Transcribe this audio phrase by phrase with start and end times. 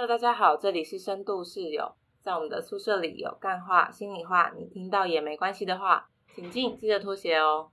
[0.00, 1.90] Hello，大家好，这里是深度室友，
[2.20, 7.68] 在我们的宿舍里有干话、心里话，你听到也没关系的话，请进，记得脱鞋哦。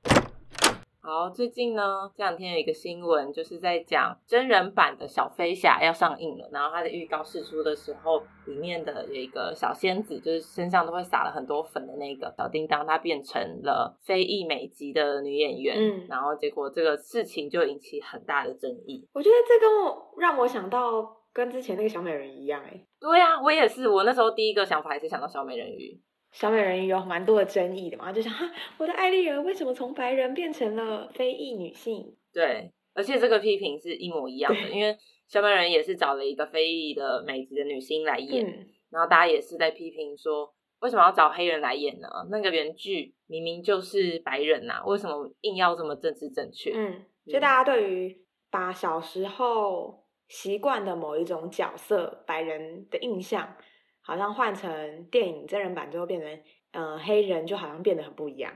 [1.01, 6.49] 好，最近呢，这两天有一个新闻，就是在讲真人版的小飞侠要上映了。
[6.51, 15.75] 然后它的预告释出的时候，里面的有一个小仙子，就是身上都会撒了很多粉的那个小叮当，她变成了非裔美籍的女演员。
[15.77, 19.07] 嗯然后结果这个事情就引起很大的争议。
[19.13, 25.99] 我觉得这跟我让我想到跟之前那个小美人鱼一样、欸，哎，对啊，我也是，我那时候第一个想法还是想到小美人鱼。
[26.31, 32.15] 小美人鱼有蛮多的争议的嘛，就想哈，我的艾丽儿为什么从白人变成了非裔女性？
[32.31, 34.97] 对，而且这个批评是一模一样的，因为
[35.27, 42.07] 小美人鱼也是找了一个非裔的美籍的女星来演，嗯，然后大家也是在批评说，为什么要找黑人来演呢？
[42.31, 46.71] 那个原剧明明就是白人呐、为什么硬要这么政治正确？
[46.73, 53.55] 嗯，所以大家对于把小时候习惯的某一种角色白人的印象，
[54.01, 58.51] 好像换成电影真人版之后变成呃黑人，就好像变得很不一样。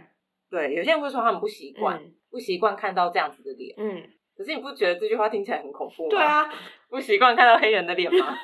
[0.50, 3.74] 对，有些人会说他们不习惯，嗯不习惯看到这样子的脸。
[3.78, 4.04] 嗯，
[4.36, 6.10] 可是你不觉得这句话听起来很恐怖吗？
[6.10, 6.54] 对，啊，
[6.90, 8.26] 不习惯看到黑人的脸吗？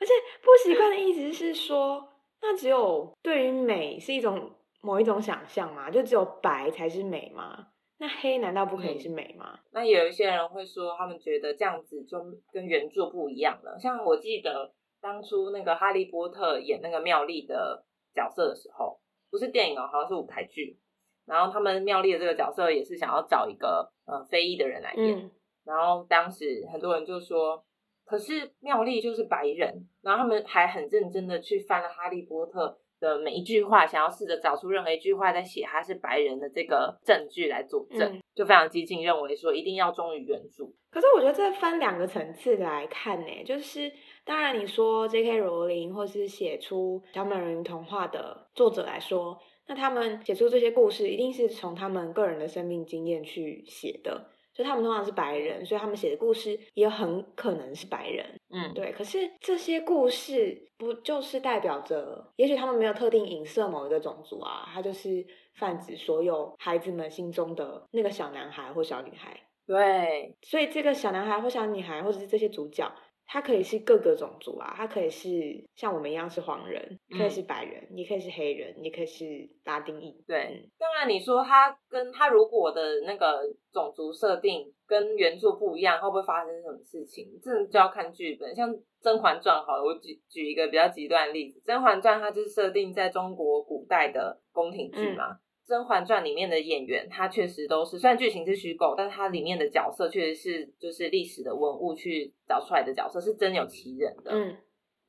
[0.00, 0.12] 而且
[0.42, 2.06] 不习惯的意思是说，
[2.40, 5.90] 那只有对于美是一种某一种想象嘛？
[5.90, 7.66] 就只有白才是美吗？
[7.98, 9.58] 那黑难道不可以是美吗？
[9.72, 12.18] 那也有一些人会说，他们觉得这样子就
[12.52, 13.78] 跟原著不一样了。
[13.78, 20.78] 像我记得当初那个哈利波特演那个妙丽的角色的时候，不是电影哦，好像是舞台剧。
[21.26, 25.30] 然后他们妙丽的这个角色也是想要找一个呃非裔的人来演，嗯
[25.64, 27.62] 然后当时很多人就说，
[28.06, 40.64] 可是妙丽就是白人，然后他们还很认真的去翻了哈利波特的每一句话，想要试着找出任何一句话在写他是白人的这个证据来佐证，嗯就非常激进，认为说一定要忠于原著。
[40.90, 43.92] 可是我觉得这分两个层次来看呢，就是
[44.24, 45.38] 当然你说 J.K.
[45.40, 58.26] 罗琳或是写出小美人鱼童话的作者来说，那他们写出这些故事一定是从他们个人的生命经验去写的，就他们通常是白人，所以他们写的故事也很可能是白人。
[58.50, 65.24] 嗯，对，可是这些故事不就是代表着，也许他们没有特定影射某一个种族啊，他就是
[65.54, 69.38] 泛指所有孩子们心中的那个小男孩或小女孩。
[69.64, 72.90] 对，所以这个小男孩或小女孩，或者是这些主角，
[73.30, 75.28] 他可以是各个种族啊，他可以是
[75.74, 80.24] 像我们一样是黄人，可以是白人，也可以是黑人，也可以是拉丁裔。
[80.26, 87.38] 对嗯，当然你说他跟他如果的那个种族设定跟原著不一样，会不会发生什么事情？
[87.42, 88.54] 这就要看剧本。
[88.56, 95.38] 像《甄嬛传》好了，我举举一个比较极端的例子，《甄嬛传》它就是设定在中国古代的宫廷剧嘛。
[95.68, 104.32] 甄嬛传》里面的演员，他确实都是虽然剧情是虚构，但是它里面的角色确实是就是历史的文物去找出来的角色，是真有其人的。
[104.32, 104.56] 嗯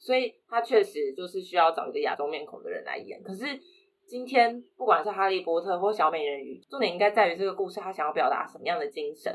[0.02, 3.22] 所以他确实就是需要找一个亚洲面孔的人来演。
[3.22, 3.46] 可是
[4.08, 9.34] 今天不管是哈利波特或小美人鱼，重点应该在于这个故事他想要表达什么样的精神，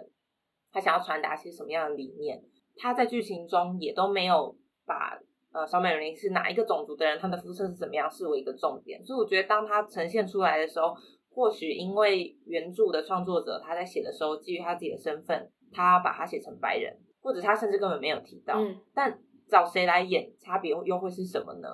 [0.72, 2.42] 他想要传达些什么样的理念。
[2.76, 5.20] 他在剧情中也都没有把
[5.52, 9.04] 呃小美人鱼是哪一个种族的人，他的肤色是怎么样视为一个重点。
[9.04, 10.96] 所以我觉得当他呈现出来的时候，
[11.34, 18.54] 或许因为原著的创作者他在写的时候，基于他自己的身份，他把他写成白人，或者他甚至根本没有提到。
[18.58, 21.68] 嗯但找谁来演，差别又会是什么呢？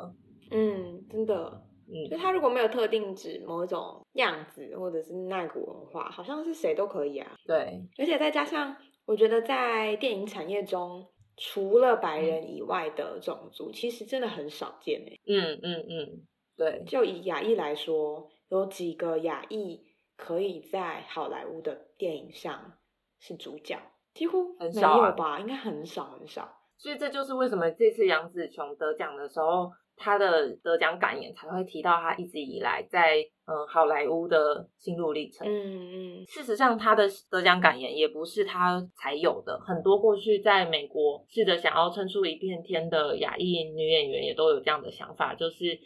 [0.50, 7.30] 嗯，真的，嗯就嗯，他如果没有特定指某一种样子，或者是那股文化，好像是谁都可以啊。
[7.46, 11.06] 对，而且再加上，我觉得在电影产业中，
[11.36, 15.20] 除了白人以外的种族，其实真的很少见诶。
[15.26, 19.80] 嗯嗯嗯，对，就以亚裔来说，有几个亚裔
[20.16, 22.72] 可以在好莱坞的电影上
[23.18, 23.78] 是主角，
[24.12, 25.40] 几乎没很少啊有吧？
[25.40, 26.48] 应该很少很少。
[26.76, 35.46] 所以这就是为什么这次杨紫琼得奖的时候，她的得奖感言才会提到她一直以来在嗯好莱坞的心路历程。
[35.46, 45.78] 嗯嗯事实上，她的得奖感言也不是她才有的，很多过去在美国试着想要撑出一片天的亚裔女演员也都有这样的想法，就是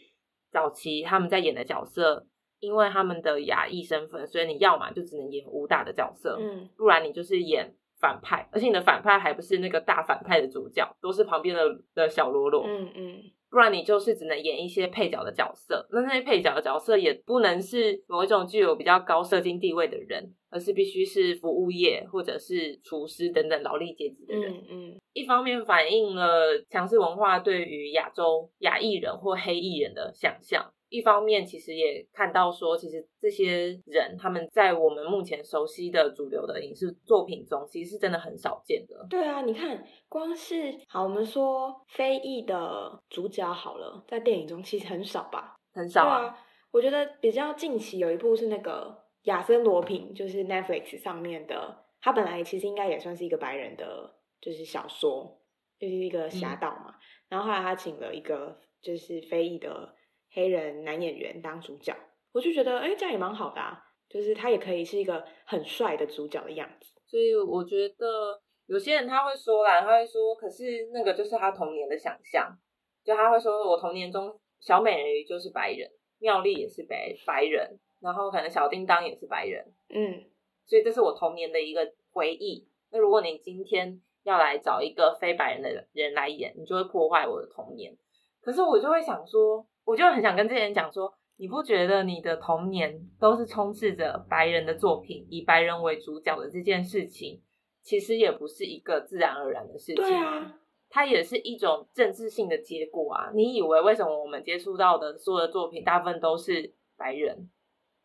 [0.52, 2.24] 早期他们在演的角色，
[2.64, 11.62] 因为他们的亚裔身份，所以你要嘛就只能演武打的角色，嗯不然你就是演反派，而且你的反派还不是那个大反派的主角，都是旁边的
[11.94, 12.64] 的小喽啰。
[12.66, 15.86] 嗯嗯不然你就是只能演一些配角的角色。
[15.92, 24.52] 那那些配角的角色也不能是某一种具有比较高社经地位的人，而是必须是服务业或者是厨师等等劳力阶级的人。
[24.52, 39.04] 嗯嗯一方面反映了强势文化对于亚洲亚裔人或黑裔人的想象，一方面其实也看到说，其实这些人他们在我们目前熟悉的主流的影视作品中，其实是真的很少见的。
[39.10, 45.56] 对啊，你看，光是好，我们说非裔的主角好了，在电影中其实很少吧？
[45.72, 46.38] 很少啊。
[46.70, 55.40] 我觉得比较近期有一部是那个亚森罗平，就是 Netflix 上面的，他本来其实应该也算是一个白人的，就是小说，
[55.76, 56.94] 就是一个侠盗嘛。
[57.28, 59.92] 然后后来他请了一个就是非裔的
[60.34, 61.96] 黑人男演员当主角，
[62.32, 67.00] 我就觉得哎，这样也蛮好的啊，就是他也可以是一个很帅的主角的样子。
[67.06, 72.54] 所以我觉得有些人他会说啦，他会说，可是那个就是他童年的想象，
[73.02, 80.24] 就他会说我童年中小美人鱼就是白人，妙丽也是白白人，然后可能小叮当也是白人，嗯，
[80.66, 82.68] 所以这是我童年的一个回忆。
[82.90, 84.00] 那如果你今天。
[84.24, 87.94] 要来找一个非白人的人来演，你就会破坏我的童年。
[88.40, 97.40] 可是我就会想说，我就很想跟这些人讲说，你不觉得你的童年都是充斥着白人的作品，以白人为主角的这件事情，
[97.82, 99.96] 其实也不是一个自然而然的事情。
[99.96, 100.58] 对啊，
[100.88, 103.30] 它也是一种政治性的结果啊！
[103.34, 107.50] 你以为为什么我们接触到的所有的作品，大部分都是白人？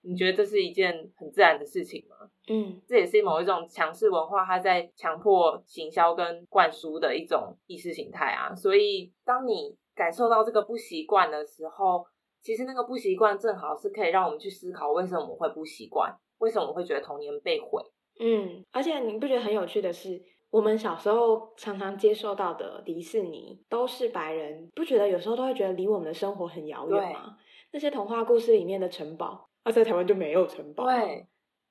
[0.01, 2.15] 你觉得这是一件很自然的事情吗？
[2.47, 8.55] 嗯，这也是某一种强势文化，它在强迫行销跟灌输的一种意识形态啊。
[8.55, 12.05] 所以，当你感受到这个不习惯的时候，
[12.41, 17.83] 其实那个不习惯正好是可以让我们去思考，为什么我会不习惯，为什么我会觉得童年被毁。
[18.21, 27.35] 嗯，而且你不觉得很有趣的是，我们小时候常常接受到的迪士尼都是白人，不觉得有时候都会觉得离我们的生活很遥远吗？
[27.73, 29.49] 那些童话故事里面的城堡。
[29.63, 31.27] 而在台湾就没有城堡，对，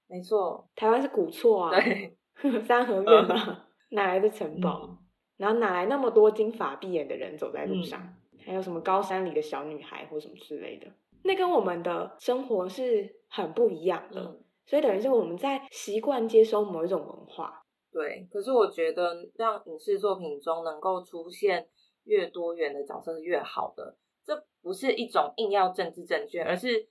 [0.07, 2.15] 没错，台湾是古厝啊，对，
[2.69, 4.99] 三合院嘛，哪来的城堡？
[5.39, 8.15] 然后哪来那么多金发碧眼的人走在路上？
[8.45, 10.87] 还有什么高山里的小女孩或什么之类的？
[11.23, 17.65] 那跟我们的生活是很不一样的，所以等于是我们在习惯接收某一种文化。
[17.91, 21.67] 对，可是我觉得让影视作品中能够出现
[22.05, 23.97] 越多元的角色是越好的，
[24.27, 26.89] 这不是一种硬要政治正确，而是。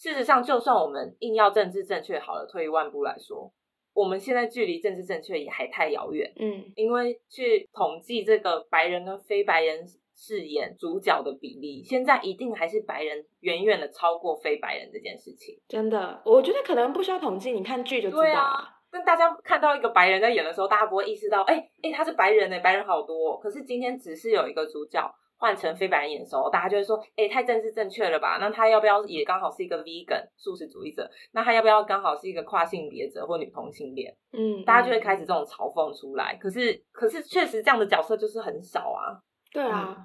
[0.00, 3.52] 事实上，就算我们硬要政治正确好了，退一万步来说，
[3.98, 6.32] 我们现在距离政治正确也还太遥远。
[6.36, 9.84] 嗯，因为去统计这个白人跟非白人
[10.14, 15.58] 饰演主角的比例，现在一定还是白人远远的超过非白人这件事情。
[15.66, 18.74] 真的，我觉得可能不需要统计，你看剧就知道了。
[18.90, 23.36] 但大家看到一个白人在演的时候，大家不会意识到，哎哎，他是白人呢，白人好多。
[23.38, 25.12] 可是今天只是有一个主角。
[25.38, 28.38] 换成非白人演的时候，大家就会说：“哎，太政治正确了吧？
[28.40, 31.08] 那他要不要也刚好是一个 vegan 素食主义者？
[31.32, 36.36] 那他要不要刚好是一个跨性别者或女同性恋？”嗯，大家就会开始这种嘲讽出来。
[36.36, 39.22] 可是，可是确实这样的角色就是很少啊。
[39.52, 39.96] 对啊，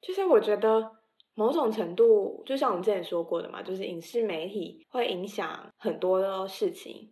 [0.00, 0.90] 就是我觉得
[1.34, 7.10] 某种程度，就像我们之前说过的嘛，就是影视媒体会影响很多的事情。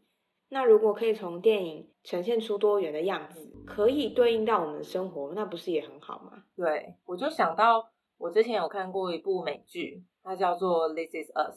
[0.52, 6.42] 那如果可以从电影呈现出多元的样子，可以对应到我们的生活，那不是也很好吗？
[6.56, 7.88] 对，我就想到
[8.18, 11.54] 我之前有看过一部美剧，它叫做《This Is Us》。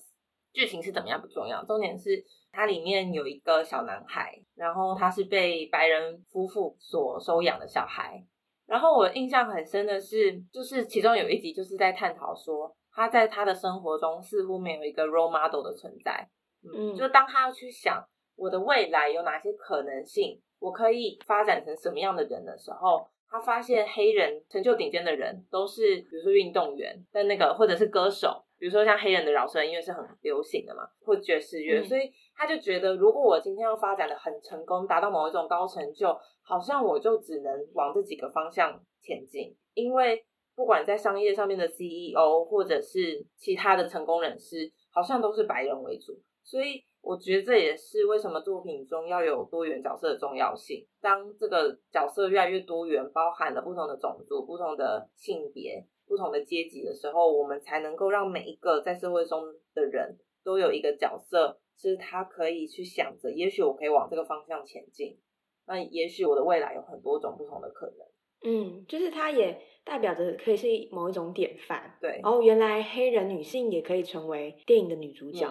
[0.54, 8.24] 剧情是怎么样不重要，重点是它里面有一个小男孩，然后他是被白人夫妇所收养的小孩。
[8.68, 16.30] 然后我印象很深的是，就是其中有一集就是在探讨说，他在他的生活中似乎没有一个 role model 的存在。
[16.62, 18.07] 嗯，就当他要去想。
[18.35, 20.41] 我的未来有哪些可能性？
[20.59, 40.23] 我可以发展成什么样的人的时候，他发现黑人成就顶尖的人都是，比如说运动员，但那个或者是歌手，比如说像黑人的饶舌音乐是很流行的嘛，或爵士乐，所以他就觉得，如果我今天要发展的很成功，达到某一种高成就，好像我就只能往这几个方向前进，因为
[40.56, 46.85] 不管在商业上面的 CEO 或者是其他的成功人士，好像都是白人为主，所以。
[47.04, 50.88] 我觉得这也是为什么作品中要有多元角色的重要性。
[51.02, 59.44] 当这个角色越来越多元，包含了不同的种族、不同的性别、不同的阶级的时候，我们才能够让每一个在社会中
[59.76, 65.19] 的人都有一个角色，是他可以去想着，也许我可以往这个方向前进。
[65.68, 68.07] 那也许我的未来有很多种不同的可能。
[68.45, 71.98] 嗯，就是它也代表着可以是某一种典范。
[72.00, 75.48] 对，哦，原来黑人女性也可以成为电影的女主角。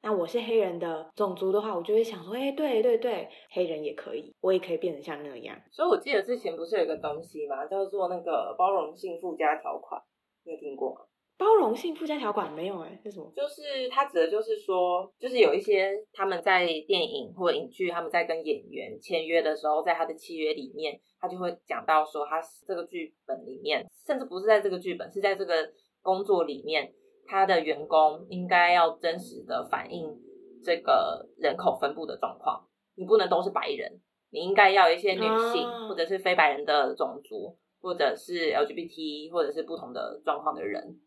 [0.00, 5.60] 那我是黑人的种族的话，我就会想说，哎，对对对，黑人也可以，我也可以变得像那样。
[5.72, 10.00] 所以我记得之前不是有一个东西嘛，叫做那个包容性附加条款，
[10.44, 11.00] 你有听过吗？
[11.36, 13.30] 包容性附加条款没有哎，是什么？
[13.34, 25.54] 就是它指的就是说，就是有一些他们在电影或影剧，他们在跟演员签约的时候，在他的契约里面，他就会讲到说，他这个剧本里面，甚至不是在这个剧本，是在这个
[26.02, 26.92] 工作里面。
[27.28, 30.18] 他的员工应该要真实的反映
[30.64, 32.66] 这个人口分布的状况，
[32.96, 40.98] 你不能都是白人，你应该要有一些女性、哦或者是非白人的种族，或者是 LGBT 或者是不同的状况的人，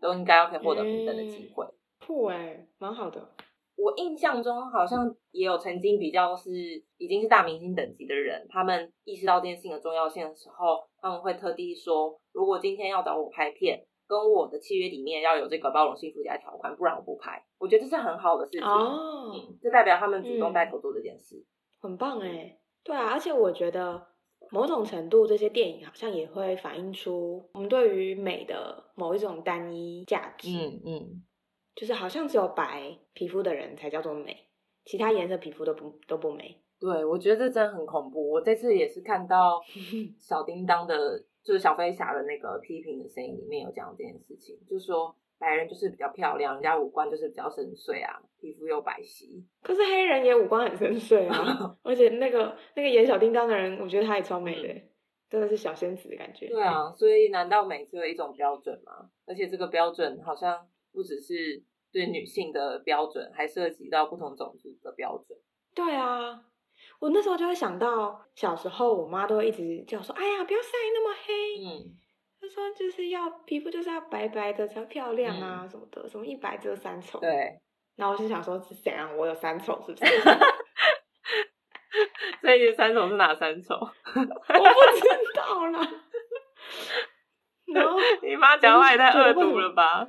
[0.00, 1.66] 都应该要可以获得平等的机会。
[2.06, 3.28] 酷哎，蛮好的。
[3.76, 6.52] 我印象中好像也有曾经比较是
[6.98, 17.40] 已经是大明星等级的人，他们意识到这件事情的重要性的时候，他们会特地说，如果今天要找我拍片，跟我的契约里面要有这个包容性附加条款，不然我不拍。
[17.58, 21.40] 我觉得这是很好的事情，哦，嗯，这代表他们主动嗯带头做这件事。
[21.80, 22.58] 很棒哎。
[22.82, 24.04] 对啊，而且我觉得
[24.50, 30.48] 某种程度这些电影好像也会反映出我们对于美的某一种单一价值。
[30.50, 31.22] 嗯嗯，
[31.76, 34.36] 就是好像只有白皮肤的人才叫做美，
[34.84, 36.60] 其他颜色皮肤都不都不美。
[36.80, 38.30] 对，我觉得这真的很恐怖。
[38.30, 39.60] 我这次也是看到
[40.18, 49.42] 小叮当的，就是小飞侠的那个批评的声音里面有讲到这件事情，就说白人就是比较漂亮，人家五官就是比较深邃啊，皮肤又白皙。
[49.62, 54.80] 可是黑人也五官很深邃啊， 而且那个那个演小叮当的人，我觉得他也超美的，
[55.30, 56.48] 真的是小仙子的感觉。
[56.48, 59.10] 对啊，所以难道美只有一种标准吗？
[59.26, 65.38] 而且这个标准好像不只是对女性的标准，还涉及到不同种族的标准。
[65.74, 66.44] 对啊，
[67.00, 71.32] 我那时候就会想到小时候，我妈都会一直叫我说：“哎呀，不要晒那么黑。
[71.64, 71.96] 嗯，
[72.40, 77.18] 她说就是要皮肤就是要白白的才漂亮啊，什么的，什么一白遮三丑。
[77.20, 77.58] 对，
[77.96, 80.06] 然后我就想说是怎样，我有三丑是不是？
[82.40, 83.74] 所以三丑是哪三丑？
[83.74, 83.80] 我
[84.14, 85.80] 不知道啦。
[87.74, 90.06] 然后你妈讲话也太恶毒了吧？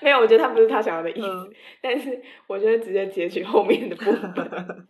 [0.00, 4.88] 没有，我觉得他不是他想要的意思，嗯但是我就会直接截取后面的部分。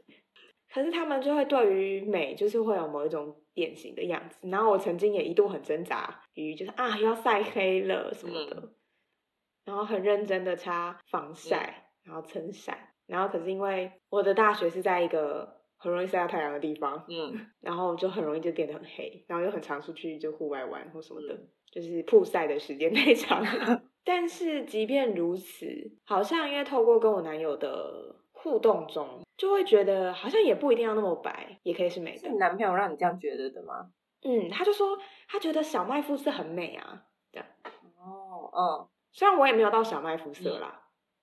[0.73, 4.49] 可是他们就会对于美，就是会有某一种典型的样子。
[4.49, 8.75] 然后我曾经也一度很挣扎于，就是啊要晒黑了什么的，嗯
[9.65, 12.77] 然后很认真的擦防晒，然后撑伞。
[13.07, 23.83] 然后可是因为我的大学是在一个很容易晒到太阳的地方，嗯 然后就很容易就变得很黑，然后又很常出去就户外玩或什么的，嗯就是曝晒的时间太长了。
[24.05, 25.67] 但是即便如此，
[26.05, 32.39] 好像因为透过跟我男友的互动中，就会觉得好像也不一定要那么白，也可以是美的是你。
[32.39, 33.91] 男朋友让你这样觉得的吗？
[34.23, 34.97] 嗯，他就说
[35.27, 37.03] 他觉得小麦肤色很美啊，
[37.99, 40.79] 哦，嗯，虽然我也没有到小麦肤色啦。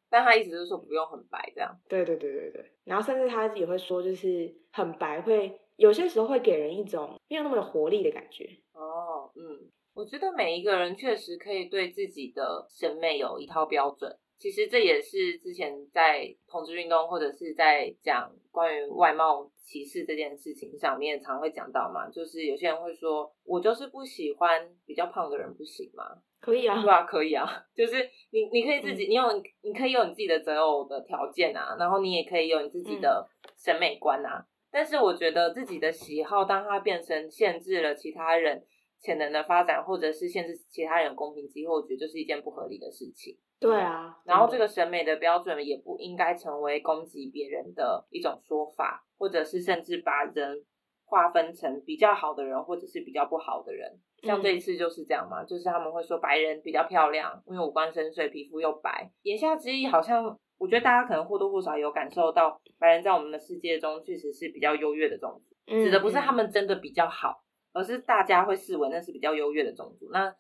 [0.10, 1.74] 但他意思就是说不用很白这样。
[1.88, 8.44] 对对对对对，然后甚至他也会说，就是很白会有些时候会给人一种没有那么有活力的感觉。
[8.74, 14.14] 哦，嗯，我觉得每一个人确实可以对自己的审美有一套标准。
[14.40, 26.06] 其实这也是之前在同志运动或者是在讲关于外貌歧视这件事情上面常会讲到嘛，就是有些人会说，我就是不喜欢比较胖的人，不行吗？
[26.40, 27.98] 可以啊对，啊，可以啊， 就是
[28.32, 29.24] 你你可以自己，你有
[29.62, 33.28] 你可以有你自己的择偶的条件啊，然后你也可以有你自己的
[33.58, 34.48] 审美观啊。
[34.72, 38.66] 但是我觉得自己的喜好，当它变成限制了其他人
[39.02, 43.38] 潜能的发展，或者是限制其他人公平机会，我觉得就是一件不合理的事情。
[43.60, 44.18] 对啊。
[44.26, 50.66] 然后这个审美的标准也不应该成为攻击别人的一种说法，或者是甚至把人
[51.06, 54.00] 划分成比较好的人，或者是比较不好的人。
[54.22, 59.10] 像嗯这一次就是这样嘛，就是他们会说白人比较漂亮，因为五官深邃，皮肤又白。
[59.24, 65.56] 言下之意，好像我觉得大家可能或多或少有感受到，白人在我们的世界中确实是比较优越的种族。
[65.72, 70.10] 嗯指的不是他嗯们真的比较好，而是大家会视为那是比较优越的种族。
[70.12, 70.34] 那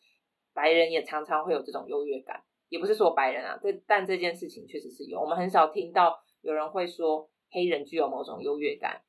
[0.53, 9.01] 白人也常常会有这种优越感，也不是说白人啊，这但这件事情确实是有，我们很少听到有人会说黑人具有某种优越感。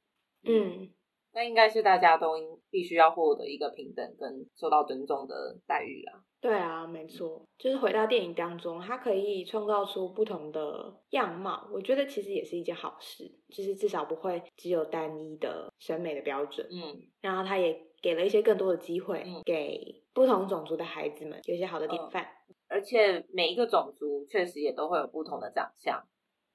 [0.43, 0.91] 嗯，
[1.33, 6.25] 那应该是大家都应必须要获得一个平等跟受到尊重的待遇啦。
[6.41, 22.27] 对啊，没错，就是回到电影当中，它可以创造出不同的样貌，我觉得其实也是一件好事，就是至少不会只有单一的审美的标准，嗯，然后它也给了一些更多的机会嗯给不同种族的孩子们有一些好的典嗯范。
[22.71, 26.01] 而且每一个种族确实也都会有不同的长相。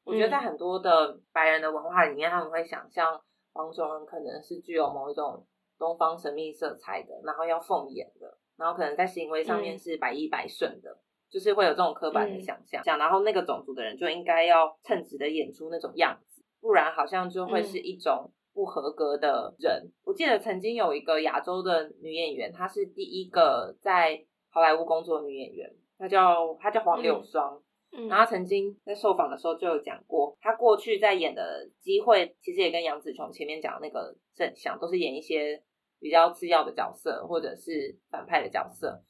[0.05, 3.21] 我觉得在嗯很多的白人的文化里面，他们会想象
[3.53, 5.45] 黄种人可能是具有某一种
[5.77, 10.97] 东方神秘色彩的，然后要凤眼的，然后可能在行为上面嗯是百依百顺的，
[11.29, 12.83] 就是会有这种刻板的嗯想象。
[12.83, 19.91] 想然后那个种族的人就应该要称职的演出那种样子，不然好像就会是一种不合格的人。
[20.03, 27.61] 我记得曾经有一个亚洲的女演员，她是第一个在好莱坞工作的女演员，她叫他叫黄柳嗯霜。
[27.91, 35.61] 嗯然后她曾经在受访的时候就有讲过，他过去在演的机会，其实也跟杨紫琼前面讲的那个是很像，都是演一些
[35.99, 39.01] 比较次要的角色或者是反派的角色。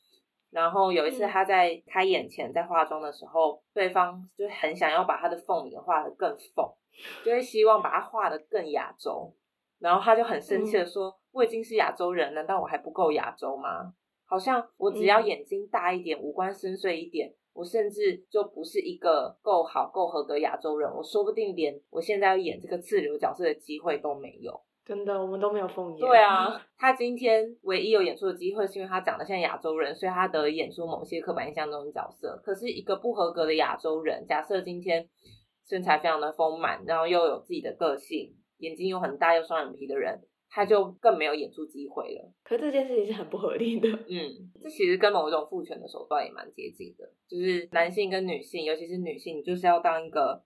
[0.51, 6.71] 然后有一次嗯他在开演前在化妆的时候，对方就很想要把他的凤眼画得更凤，
[7.25, 9.33] 就会希望把他画得更亚洲。
[9.79, 13.93] 然后他就很生气的说：“我已经是亚洲人，难道我还不够亚洲吗？
[14.35, 25.99] 好像我只要嗯眼睛大一点，五官深邃一点，我甚至就不是一个够好、够合格亚洲人，我说不定连我现在要演这个次流角色的机会都没有。”真的，我们都没有凤眼。
[25.99, 32.37] 对，啊，他今天唯一有演出的机会，是因为他长得像亚洲人，所以他得以演出某些刻板印象中的角色。
[32.43, 35.07] 可是，一个不合格的亚洲人，假设今天
[35.65, 40.21] 身材非常的丰满，然后又有自己的个性，眼睛又很大又双眼皮的人，
[40.55, 42.31] 他就更没有演出机会了。
[42.41, 43.89] 可这件事情是很不合理的。
[44.07, 50.41] 嗯，这其实跟某一种父权的手段也蛮接近的，就是男性跟女性，尤其是女性，就是要当一个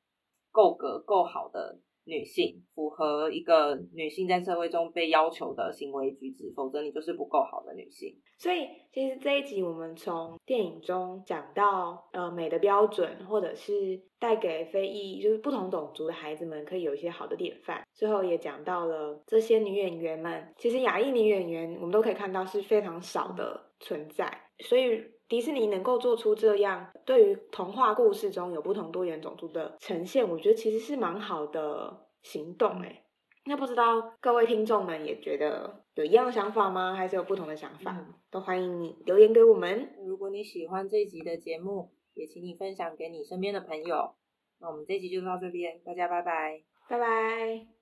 [0.50, 1.78] 够格够好的
[2.10, 8.14] 女性，符合一个女性在社会中被要求的行为举止，否则你就是不够好的女性。
[8.38, 17.84] 所以，其实这一集我们从电影中讲到呃美的标准，或者是带给非裔就是不同种族的孩子们可以有一些好的典范。
[17.94, 24.26] 最后也讲到了这些女演员们，其实亚裔女演员我们都可以看到是非常少的存在。
[24.60, 33.04] 所以迪士尼能够做出这样对于童话故事中有不同多元种族的呈现，我觉得其实是蛮好的行动诶。
[33.46, 36.94] 那不知道各位听众们也觉得有一样的想法吗？
[36.94, 37.96] 还是有不同的想法？
[37.98, 39.92] 嗯都欢迎你留言给我们。
[40.06, 44.14] 如果你喜欢这一集的节目，也请你分享给你身边的朋友。
[44.60, 46.62] 那我们这一集就到这边，大家拜拜。
[46.88, 47.79] 拜拜。